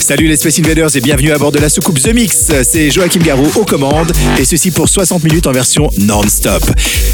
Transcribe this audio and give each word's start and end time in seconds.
Salut 0.00 0.28
les 0.28 0.36
Space 0.36 0.58
Invaders 0.60 0.94
et 0.94 1.00
bienvenue 1.00 1.32
à 1.32 1.38
bord 1.38 1.50
de 1.50 1.58
la 1.58 1.68
soucoupe 1.68 2.00
The 2.00 2.14
Mix. 2.14 2.52
C'est 2.62 2.90
Joachim 2.90 3.20
Garraud 3.20 3.50
aux 3.56 3.64
commandes 3.64 4.12
et 4.38 4.44
ceci 4.44 4.70
pour 4.70 4.88
60 4.88 5.24
minutes 5.24 5.46
en 5.46 5.52
version 5.52 5.90
non-stop. 5.98 6.62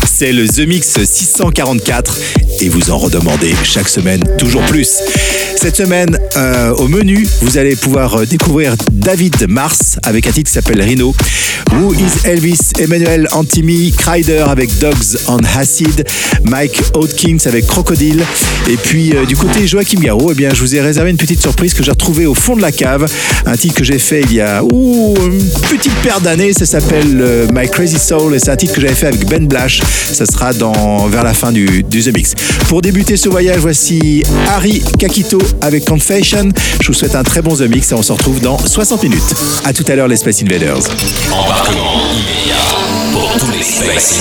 C'est 0.04 0.32
le 0.32 0.46
The 0.46 0.66
Mix 0.66 1.02
644 1.02 2.18
et 2.60 2.68
vous 2.68 2.90
en 2.90 2.98
redemandez 2.98 3.54
chaque 3.62 3.88
semaine 3.88 4.22
toujours 4.36 4.62
plus. 4.66 5.00
Cette 5.56 5.76
semaine, 5.76 6.18
euh, 6.36 6.74
au 6.74 6.88
menu, 6.88 7.26
vous 7.40 7.56
allez 7.56 7.76
pouvoir 7.76 8.16
euh, 8.16 8.26
découvrir 8.26 8.74
David 8.90 9.48
Mars 9.48 9.98
avec 10.02 10.26
un 10.26 10.32
titre 10.32 10.50
qui 10.50 10.54
s'appelle 10.54 10.82
Rhino. 10.82 11.14
Who 11.72 11.94
is 11.94 12.26
Elvis 12.26 12.72
Emmanuel 12.80 13.28
Antimi, 13.30 13.92
Crider 13.96 14.44
avec 14.48 14.76
Dogs 14.80 15.18
on 15.28 15.38
Acid, 15.56 16.04
Mike 16.44 16.82
Hawkins 16.94 17.38
avec 17.46 17.66
Crocodile. 17.66 18.24
Et 18.68 18.76
puis 18.76 19.14
euh, 19.14 19.24
du 19.24 19.36
côté 19.36 19.66
Joachim 19.66 20.00
Garraud, 20.00 20.32
eh 20.32 20.34
bien, 20.34 20.52
je 20.52 20.60
vous 20.60 20.74
ai 20.74 20.80
réservé 20.80 21.10
une 21.10 21.16
petite 21.16 21.40
surprise 21.40 21.74
que 21.74 21.82
j'ai 21.82 21.92
retrouvée 21.92 22.26
au 22.26 22.34
fond 22.34 22.56
de 22.56 22.62
la 22.62 22.71
cave. 22.72 23.06
Un 23.46 23.56
titre 23.56 23.74
que 23.74 23.84
j'ai 23.84 23.98
fait 23.98 24.22
il 24.22 24.34
y 24.34 24.40
a 24.40 24.62
ouh, 24.62 25.14
une 25.24 25.50
petite 25.68 25.94
paire 26.02 26.20
d'années. 26.20 26.52
Ça 26.52 26.66
s'appelle 26.66 27.20
euh, 27.20 27.46
My 27.52 27.68
Crazy 27.68 27.98
Soul 27.98 28.34
et 28.34 28.38
c'est 28.38 28.50
un 28.50 28.56
titre 28.56 28.74
que 28.74 28.80
j'avais 28.80 28.94
fait 28.94 29.06
avec 29.06 29.26
Ben 29.26 29.46
Blash. 29.46 29.80
Ça 30.12 30.26
sera 30.26 30.52
dans, 30.52 31.06
vers 31.06 31.24
la 31.24 31.34
fin 31.34 31.52
du, 31.52 31.82
du 31.82 32.02
The 32.02 32.14
Mix. 32.14 32.34
Pour 32.68 32.82
débuter 32.82 33.16
ce 33.16 33.28
voyage, 33.28 33.58
voici 33.58 34.22
Harry 34.48 34.82
Kakito 34.98 35.38
avec 35.60 35.84
Confession. 35.84 36.48
Je 36.80 36.86
vous 36.86 36.94
souhaite 36.94 37.14
un 37.14 37.22
très 37.22 37.42
bon 37.42 37.56
The 37.56 37.62
Mix 37.62 37.92
et 37.92 37.94
on 37.94 38.02
se 38.02 38.12
retrouve 38.12 38.40
dans 38.40 38.58
60 38.58 39.02
minutes. 39.04 39.34
À 39.64 39.72
tout 39.72 39.84
à 39.88 39.94
l'heure 39.94 40.08
les 40.08 40.16
Space 40.16 40.42
Invaders. 40.42 40.82
Embarquement 41.30 42.02
Space 43.62 44.20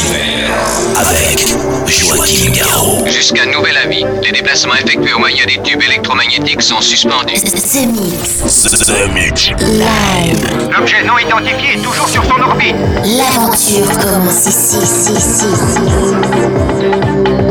avec 0.98 1.40
Joachim 1.88 2.52
Garraud. 2.52 3.08
Jusqu'à 3.08 3.46
nouvel 3.48 3.76
avis, 3.78 4.06
les 4.24 4.32
déplacements 4.32 4.76
effectués 4.76 5.14
au 5.14 5.20
moyen 5.20 5.46
des 5.46 5.60
tubes 5.64 5.82
électromagnétiques 5.82 6.62
sont 6.62 6.80
suspendus. 6.80 7.34
The 7.34 7.88
Mix. 7.88 8.64
The 8.64 9.10
Mix. 9.14 9.50
Live. 9.60 10.70
L'objet 10.72 11.04
non 11.04 11.18
identifié 11.18 11.74
est 11.74 11.82
toujours 11.82 12.08
sur 12.08 12.24
son 12.24 12.40
orbite. 12.40 12.76
L'aventure 13.04 13.88
commence 14.00 14.46
ici, 14.46 14.78
ici, 14.78 15.12
ici, 15.14 15.46
ici. 15.54 17.51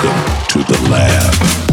Welcome 0.00 0.46
to 0.46 0.58
the 0.62 0.88
lab. 0.90 1.67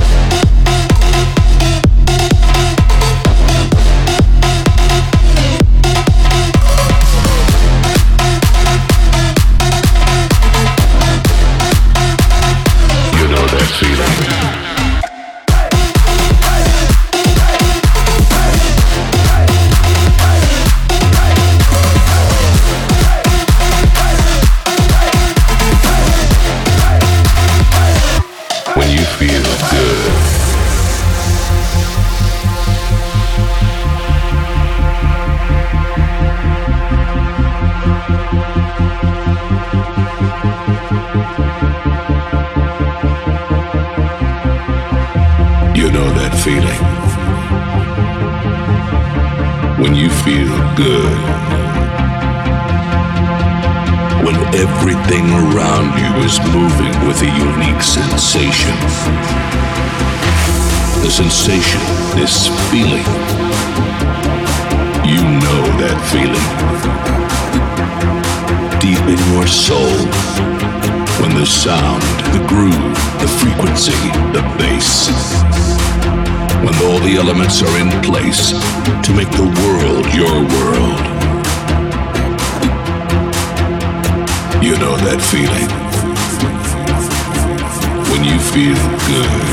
place 78.05 78.51
to 79.01 79.11
make 79.13 79.29
the 79.31 79.49
world 79.61 80.05
your 80.13 80.37
world. 80.53 81.01
You 84.63 84.77
know 84.77 84.95
that 85.05 85.19
feeling 85.31 85.69
when 88.11 88.23
you 88.23 88.37
feel 88.53 88.77
good. 89.09 89.45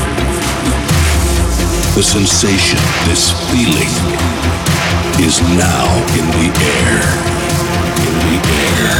The 1.95 2.03
sensation, 2.03 2.79
this 3.09 3.33
feeling, 3.49 3.93
is 5.19 5.41
now 5.57 5.85
in 6.13 6.25
the 6.37 6.49
air. 6.77 7.01
In 8.05 8.13
the 8.25 8.37
air. 8.61 8.93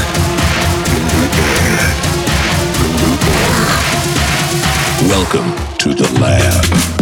In 0.98 1.04
the 1.14 1.30
air. 1.46 1.80
In 2.86 2.94
the 3.02 3.18
air. 3.38 3.70
Welcome 5.10 5.50
to 5.78 5.94
the 5.94 6.08
lab. 6.20 6.93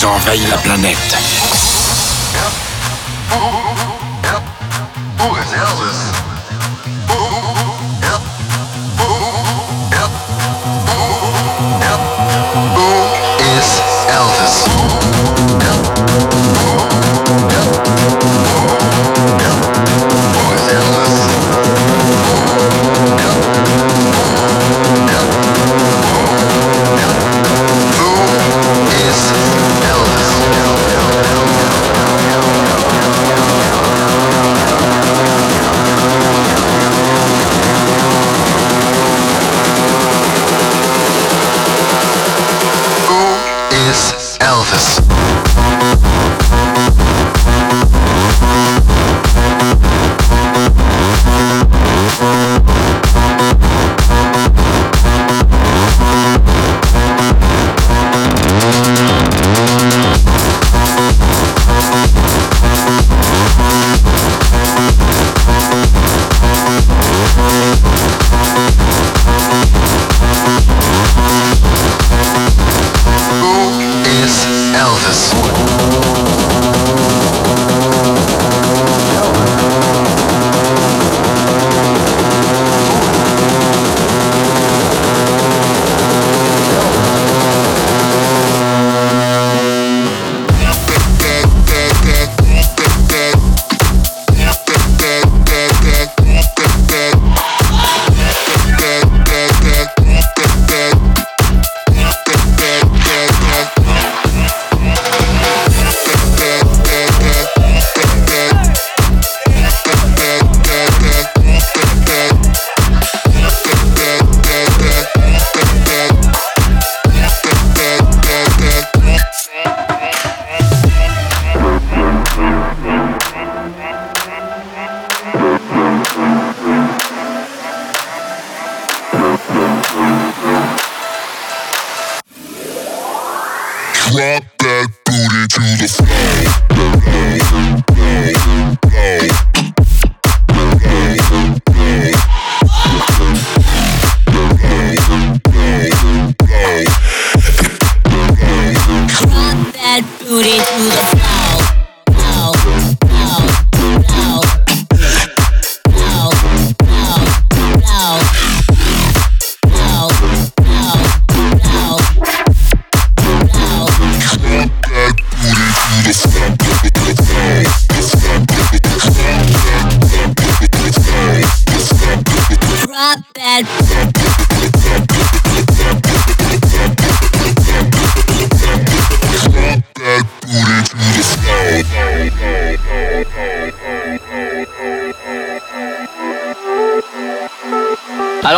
Ils 0.00 0.06
ont 0.06 0.10
envahi 0.10 0.46
la 0.46 0.58
planète 0.58 1.37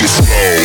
Booty 0.00 0.08
to 0.08 0.59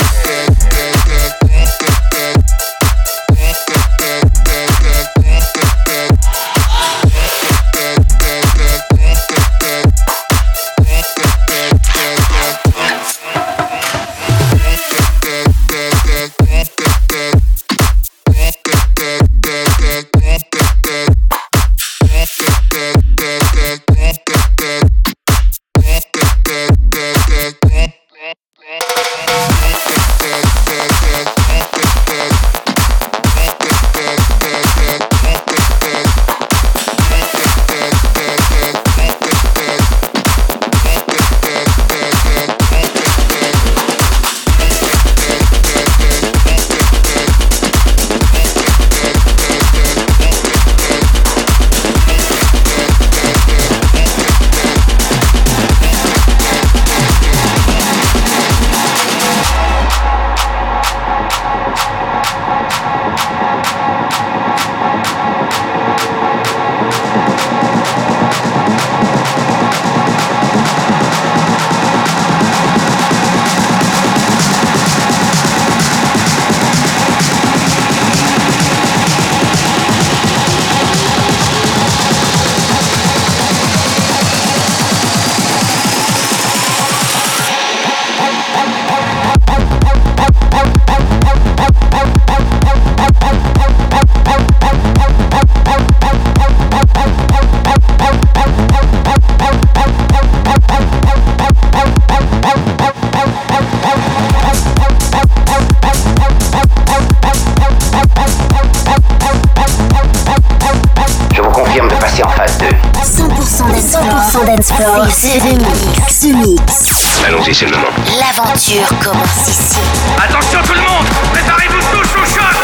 passer 112.16 112.24
en 112.24 112.30
phase 112.30 112.58
2. 112.58 112.66
100% 113.04 113.72
dance 113.72 113.98
floor. 113.98 114.44
100% 114.44 114.46
dance 114.46 114.72
floor. 114.72 115.08
C'est 115.10 115.40
The 115.40 115.54
Mix. 115.58 116.20
The 116.20 116.34
Mix. 116.34 117.24
Allons-y, 117.28 117.54
c'est 117.54 117.66
le 117.66 117.72
moment. 117.72 117.88
L'aventure 118.20 118.88
commence 119.04 119.48
ici. 119.48 119.78
Attention 120.18 120.60
tout 120.64 120.74
le 120.74 120.82
monde 120.82 121.08
Préparez-vous 121.34 121.82
tous 121.92 122.16
au 122.20 122.26
choc 122.26 122.56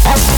Thank 0.00 0.37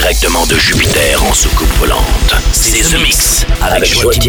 directement 0.00 0.44
de 0.44 0.58
Jupiter 0.58 1.24
en 1.24 1.32
soucoupe 1.32 1.72
volante. 1.78 2.34
C'est 2.52 2.82
The 2.82 3.00
Mix 3.00 3.46
avec 3.62 3.98
Joachim 3.98 4.28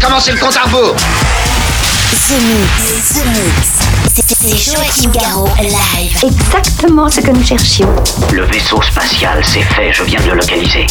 Commencez 0.00 0.32
le 0.32 0.38
compte 0.38 0.56
à 0.56 0.62
rebours. 0.62 0.96
The 2.28 2.40
Mix, 2.42 3.12
The 3.14 3.26
Mix. 3.26 3.68
C'est 4.40 4.56
Joachim 4.56 5.10
Garraud 5.10 5.48
live. 5.60 6.18
Exactement 6.22 7.08
ce 7.08 7.20
que 7.20 7.30
nous 7.30 7.44
cherchions. 7.44 7.88
Le 8.32 8.44
vaisseau 8.44 8.80
spatial, 8.82 9.42
c'est 9.44 9.62
fait, 9.62 9.92
je 9.92 10.04
viens 10.04 10.20
de 10.20 10.30
le 10.30 10.36
localiser. 10.36 10.86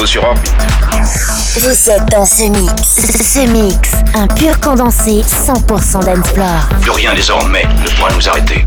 Nouveau 0.00 0.06
sur 0.06 0.24
orbite. 0.24 0.52
Vous 1.60 1.90
êtes 1.90 2.06
dans 2.10 2.24
ce 2.24 2.44
mix. 2.44 2.72
Ce 3.22 3.46
mix, 3.46 3.90
un 4.14 4.26
pur 4.28 4.58
condensé 4.60 5.22
100% 5.22 6.04
d'Ensplore. 6.04 6.68
Plus 6.80 6.90
rien 6.90 7.14
désormais 7.14 7.64
ne 7.64 7.96
pourra 7.96 8.10
nous 8.14 8.28
arrêter. 8.28 8.66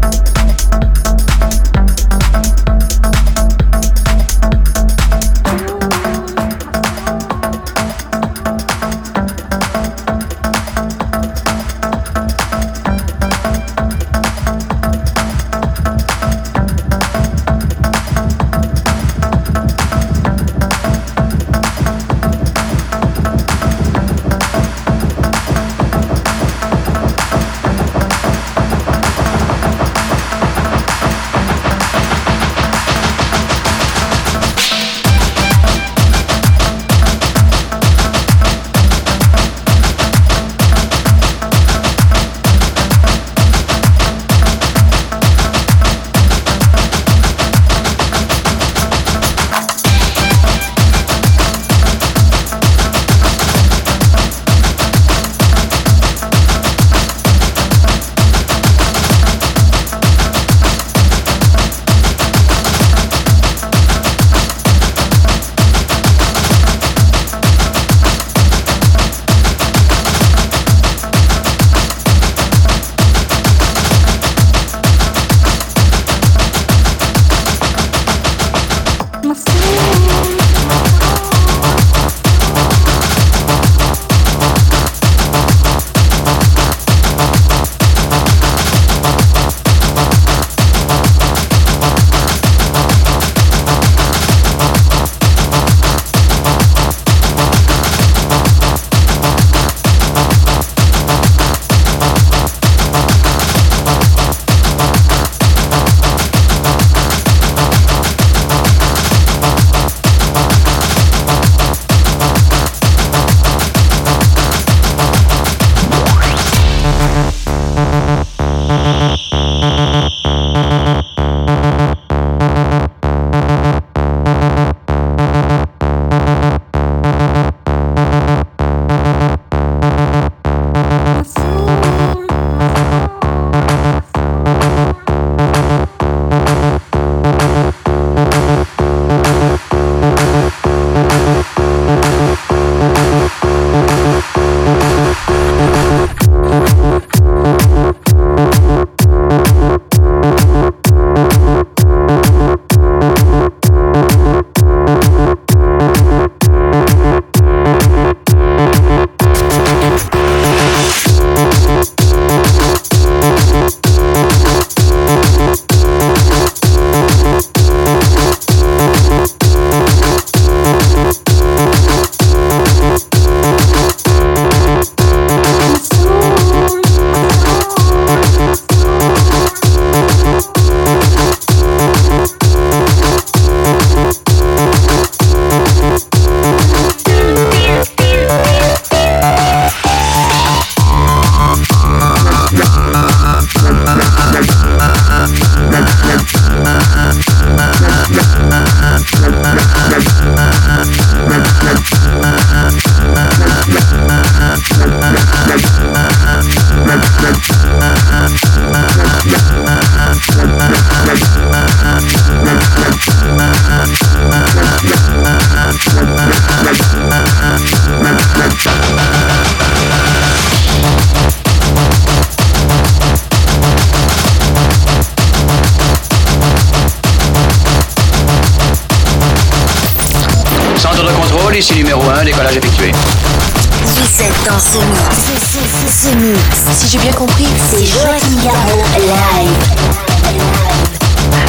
Dans 234.53 234.59
ce 234.59 234.77
mix. 234.77 235.15
Ce, 235.51 235.57
ce, 235.57 236.09
ce 236.09 236.15
mix. 236.15 236.39
Si 236.77 236.87
j'ai 236.89 236.99
bien 236.99 237.11
compris, 237.11 237.47
c'est 237.71 237.85
Joachim 237.85 238.37
Garraud 238.43 238.83
live. 238.99 239.49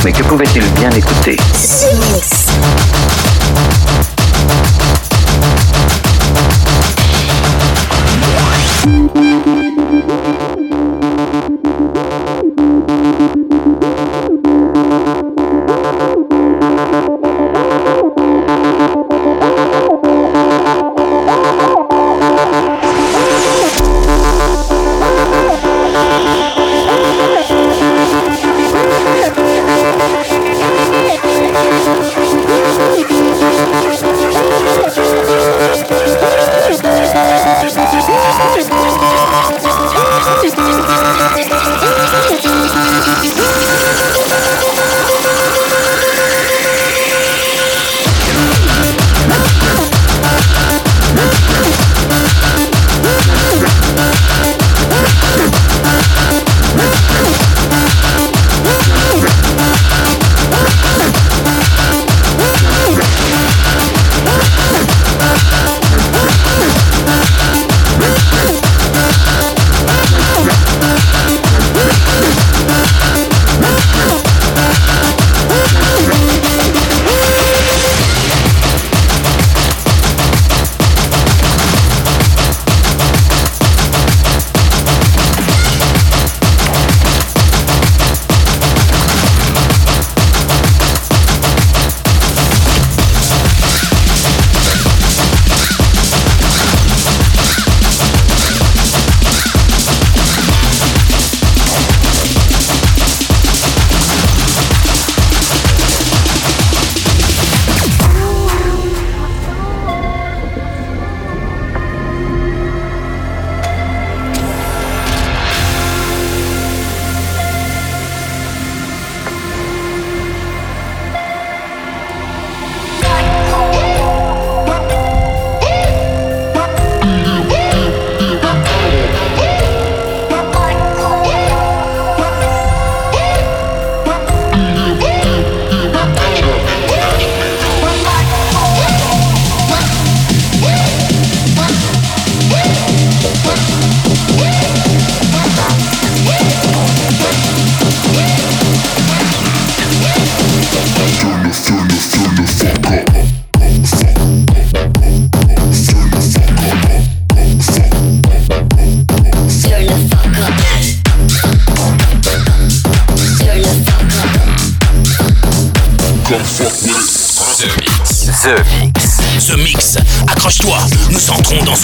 Mais 0.04 0.12
que 0.12 0.22
pouvait-il 0.22 0.64
bien 0.72 0.90
écouter? 0.90 1.36
Ce 1.52 1.86
mix. 1.96 2.46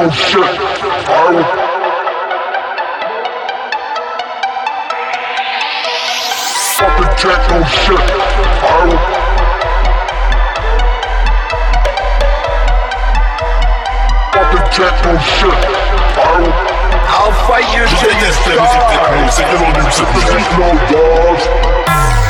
lyrical 0.00 0.16
shit. 0.16 0.40
I'll 0.40 1.44
Fucking 6.76 7.12
techno 7.18 7.60
shit. 7.64 8.06
I 14.32 14.58
techno 14.72 15.18
shit. 15.18 15.60
I'll 17.12 17.34
fight 17.46 17.68
you 17.74 17.84
till 18.00 18.16
you 18.16 18.30
finish 18.44 18.80
the 18.80 19.04
music. 19.16 19.46
There's 20.26 20.48
no 20.56 20.68
dogs. 20.90 22.29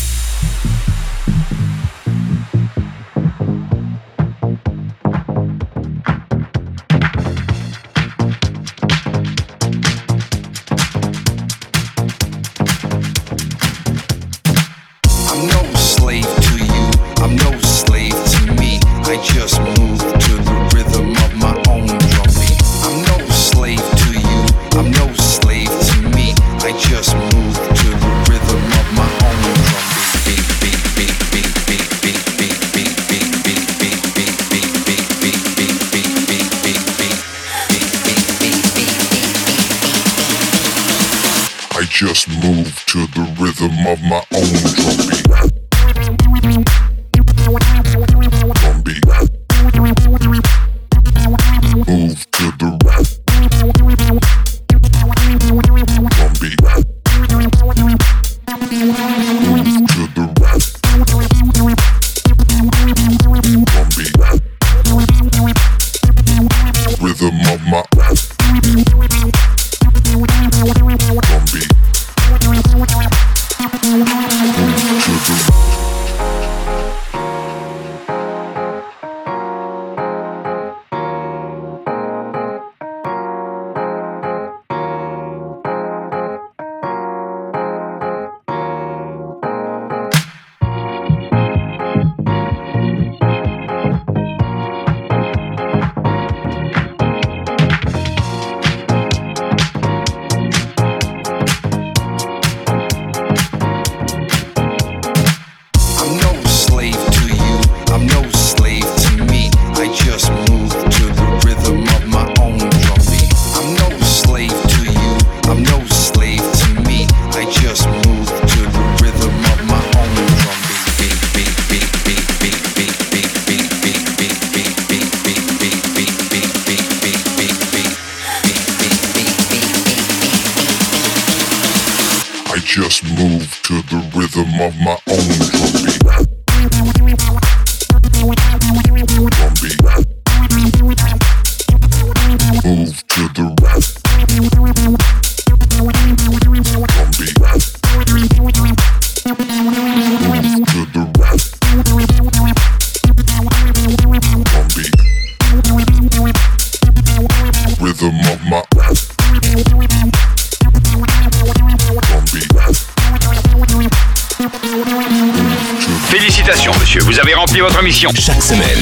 Chaque 168.01 168.41
semaine, 168.41 168.81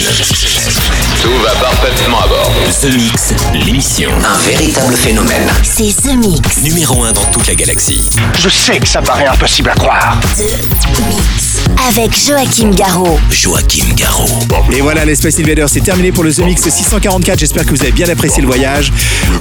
Tout 1.22 1.44
va 1.44 1.52
parfaitement 1.60 2.22
à 2.22 2.28
bord. 2.28 2.54
The 2.82 2.86
Mix, 2.86 3.34
l'émission. 3.54 4.12
Un 4.24 4.38
véritable 4.50 4.96
phénomène. 4.96 5.52
C'est 5.62 5.94
The 5.94 6.16
Mix. 6.16 6.62
Numéro 6.62 7.04
1 7.04 7.12
dans 7.12 7.29
toute 7.40 7.48
la 7.48 7.56
galaxie. 7.56 8.10
Je 8.38 8.50
sais 8.50 8.80
que 8.80 8.88
ça 8.88 9.02
paraît 9.02 9.28
impossible 9.28 9.70
à 9.70 9.76
croire. 9.76 10.20
The 10.36 10.42
Mix. 11.08 11.60
Avec 11.88 12.12
Joachim 12.18 12.72
Garraud. 12.72 13.20
Joachim 13.32 13.86
Garraud. 13.96 14.28
Et 14.72 14.82
voilà, 14.82 15.06
l'Espace 15.06 15.40
Invader, 15.40 15.66
c'est 15.68 15.82
terminé 15.82 16.12
pour 16.12 16.24
le 16.24 16.34
The 16.34 16.40
Mix 16.40 16.68
644. 16.68 17.40
J'espère 17.40 17.66
que 17.66 17.70
vous 17.70 17.82
avez 17.82 17.92
bien 17.92 18.10
apprécié 18.10 18.42
le 18.42 18.48
voyage 18.48 18.92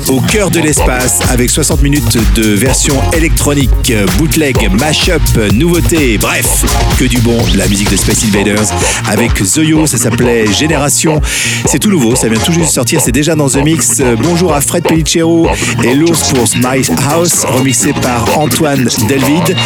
au 0.09 0.21
cœur 0.21 0.51
de 0.51 0.61
l'espace 0.61 1.21
avec 1.29 1.51
60 1.51 1.83
minutes 1.83 2.19
de 2.35 2.55
version 2.55 2.95
électronique, 3.13 3.93
bootleg, 4.17 4.71
mashup, 4.79 5.23
nouveauté, 5.55 6.19
bref, 6.19 6.65
que 6.99 7.05
du 7.05 7.19
bon, 7.19 7.39
de 7.53 7.59
la 7.59 7.67
musique 7.67 7.91
de 7.91 7.97
Space 7.97 8.25
Invaders 8.25 8.69
avec 9.09 9.43
Zoyo, 9.43 9.87
ça 9.87 9.99
s'appelait 9.99 10.53
Génération. 10.53 11.21
C'est 11.67 11.79
tout 11.79 11.91
nouveau, 11.91 12.15
ça 12.15 12.29
vient 12.29 12.39
tout 12.39 12.53
juste 12.53 12.67
de 12.69 12.73
sortir, 12.73 13.01
c'est 13.01 13.13
déjà 13.13 13.35
dans 13.35 13.49
The 13.49 13.57
Mix. 13.65 14.01
Euh, 14.01 14.17
Bonjour 14.21 14.55
à 14.55 14.61
Fred 14.61 14.85
Pellicero 14.85 15.49
et 15.83 15.95
l'ours 15.95 16.33
pour 16.33 16.45
My 16.57 16.83
House, 17.09 17.45
remixé 17.45 17.88
par 17.93 18.39
Antoine 18.39 18.89
Delvid. 19.09 19.57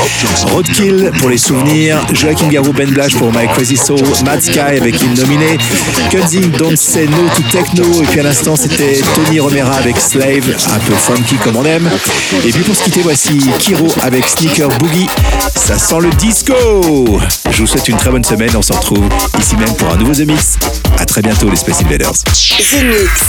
Roadkill 0.52 1.10
pour 1.18 1.28
les 1.28 1.38
souvenirs, 1.38 1.98
Joachim 2.12 2.48
Garou, 2.48 2.72
Ben 2.72 2.90
Blash 2.90 3.14
pour 3.16 3.32
My 3.32 3.46
Crazy 3.48 3.76
Soul, 3.76 4.00
Mad 4.24 4.42
Sky 4.42 4.58
avec 4.58 5.00
une 5.02 5.14
nominée, 5.14 5.58
Kunzing 6.10 6.50
Don't 6.52 6.76
Say 6.76 7.06
No 7.06 7.28
to 7.36 7.42
Techno, 7.50 8.02
et 8.02 8.06
puis 8.06 8.20
à 8.20 8.22
l'instant 8.24 8.56
c'était 8.56 9.00
Tony 9.14 9.40
Romera 9.40 9.76
avec 9.76 9.98
Slave, 9.98 10.54
un 10.72 10.78
peu 10.78 10.94
funky 10.94 11.36
comme 11.36 11.56
on 11.56 11.64
aime. 11.64 11.88
Et 12.44 12.50
puis 12.50 12.62
pour 12.62 12.74
se 12.74 12.82
quitter, 12.84 13.00
voici 13.02 13.38
Kiro 13.58 13.88
avec 14.02 14.26
Sneaker 14.28 14.68
Boogie. 14.78 15.08
Ça 15.54 15.78
sent 15.78 16.00
le 16.00 16.10
disco 16.10 16.54
Je 17.50 17.60
vous 17.62 17.66
souhaite 17.66 17.88
une 17.88 17.96
très 17.96 18.10
bonne 18.10 18.24
semaine, 18.24 18.50
on 18.56 18.62
se 18.62 18.72
retrouve 18.72 19.08
ici 19.38 19.56
même 19.56 19.74
pour 19.76 19.90
un 19.90 19.96
nouveau 19.96 20.12
The 20.14 20.26
Mix. 20.26 20.58
À 20.98 21.04
très 21.04 21.22
bientôt 21.22 21.48
les 21.48 21.56
Space 21.56 21.80
Invaders. 21.80 22.12
The 22.12 22.84
Mix. 22.84 23.22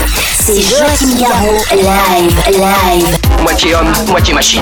C'est 0.46 0.62
Joachim 0.62 1.18
Garraud. 1.20 1.64
Live, 1.72 2.36
live. 2.52 3.18
Moitié 3.42 3.76
homme, 3.76 3.94
moitié 4.10 4.34
machine. 4.34 4.62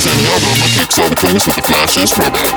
as 0.01 0.07
any 0.07 0.27
other. 0.27 0.47
My 0.59 0.67
kicks 0.67 0.99
on 0.99 1.15
cruise 1.15 1.45
with 1.45 1.55
the 1.55 1.61
flashes 1.61 2.11
from 2.11 2.33
it. 2.33 2.51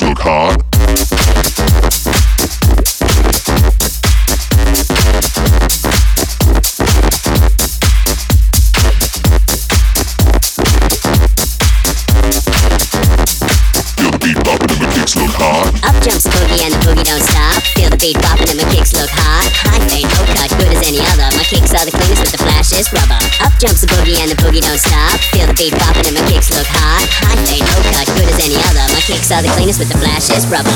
look 0.00 0.18
hot. 0.20 0.61
Boogie 24.12 24.22
and 24.22 24.30
the 24.30 24.36
boogie 24.36 24.60
don't 24.60 24.78
stop. 24.78 25.18
Feel 25.32 25.46
the 25.46 25.54
beat 25.54 25.72
bopping 25.74 26.08
and 26.08 26.16
my 26.16 26.30
kicks 26.30 26.50
look 26.50 26.66
hot. 26.66 27.06
High 27.24 27.36
fade, 27.46 27.64
no 27.64 27.80
cut, 27.92 28.06
good 28.16 28.28
as 28.28 28.38
any 28.44 28.56
other. 28.56 28.84
My 28.92 29.00
kicks 29.00 29.30
are 29.32 29.42
the 29.42 29.48
cleanest 29.48 29.78
with 29.78 29.88
the 29.88 29.98
flashiest 29.98 30.50
rubber. 30.50 30.70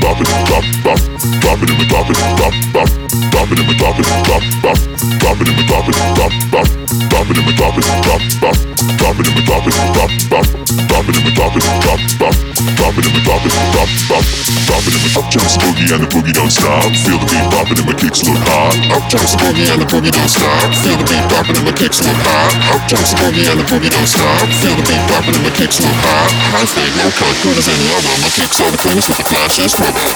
Bopping, 0.00 0.28
bop, 0.50 0.64
bop, 0.84 1.00
bopping 1.42 1.70
and 1.70 1.78
my 1.78 1.86
bopping, 1.88 2.18
bop, 2.36 2.54
bop, 2.72 2.88
bopping 3.32 3.58
and 3.58 3.66
my 3.66 3.74
bopping, 3.80 4.08
bop, 4.28 4.42
bop, 4.62 4.78
bopping 5.22 5.48
and 5.48 5.56
my 5.56 5.64
bopping, 5.64 5.96
bop, 6.16 6.32
bop, 6.50 6.85
Drop 6.86 7.26
it 7.26 7.38
and 7.38 7.46
we 7.46 7.52
drop 7.58 7.74
it, 7.74 7.82
drop, 8.06 8.22
drop. 8.38 8.56
Drop 8.96 9.18
it 9.18 9.26
and 9.26 9.34
we 9.34 9.42
drop 9.42 9.66
it, 9.66 9.74
drop, 9.90 10.10
drop. 10.30 10.46
Drop 10.86 11.04
it 11.08 11.16
and 11.18 11.24
we 11.26 11.32
drop 11.34 11.54
it, 11.58 11.66
drop, 11.82 12.00
drop. 12.14 12.34
Drop 12.78 12.94
it 12.94 13.02
and 13.02 13.14
we 13.16 13.20
drop 13.26 13.42
it, 13.42 13.50
drop, 13.74 13.90
drop. 14.06 14.24
Drop 14.66 14.86
it 14.86 14.94
and 14.94 15.02
we 15.02 15.10
up 15.18 15.26
jumps 15.32 15.56
boogie 15.58 15.90
and 15.90 16.02
the 16.04 16.08
boogie 16.14 16.30
don't 16.30 16.52
stop. 16.52 16.86
Feel 17.02 17.18
the 17.18 17.26
beat 17.26 17.42
popping 17.50 17.78
and 17.82 17.86
my 17.90 17.94
kicks 17.98 18.22
look 18.22 18.38
hot. 18.46 18.76
Up 18.94 19.02
jumps 19.10 19.34
boogie 19.34 19.66
and 19.66 19.82
the 19.82 19.86
boogie 19.90 20.14
don't 20.14 20.30
stop. 20.30 20.70
Feel 20.78 20.94
the 20.94 21.06
beat 21.10 21.26
popping 21.26 21.56
and 21.58 21.66
my 21.66 21.74
kicks 21.74 21.98
look 22.06 22.20
hot. 22.22 22.54
Up 22.70 22.82
jumps 22.86 23.12
boogie 23.18 23.50
and 23.50 23.58
the 23.58 23.66
boogie 23.66 23.90
don't 23.90 24.06
stop. 24.06 24.46
Feel 24.62 24.78
the 24.78 24.86
beat 24.86 25.02
popping 25.10 25.34
and 25.34 25.42
my 25.42 25.50
kicks 25.58 25.82
look 25.82 25.96
hot. 26.06 26.30
High 26.54 26.70
fade, 26.70 26.94
no 27.02 27.10
cut, 27.18 27.34
cool 27.42 27.58
as 27.58 27.66
any 27.66 27.88
other. 27.98 28.14
My 28.22 28.30
kicks 28.30 28.62
are 28.62 28.70
the 28.70 28.78
coolest 28.78 29.10
with 29.10 29.18
the 29.18 29.26
flashes. 29.26 29.74
Rubber. 29.82 30.06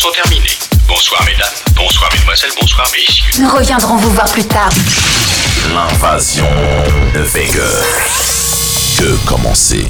Sont 0.00 0.10
terminées. 0.12 0.56
Bonsoir 0.88 1.22
mesdames, 1.26 1.52
bonsoir 1.76 2.10
mesdemoiselles, 2.10 2.52
bonsoir 2.58 2.86
messieurs. 2.90 3.42
Nous 3.42 3.50
reviendrons 3.50 3.96
vous 3.96 4.10
voir 4.12 4.32
plus 4.32 4.44
tard. 4.44 4.70
L'invasion 5.74 6.48
de 7.14 7.20
Vega. 7.20 7.68
Que 8.98 9.28
commencer 9.28 9.86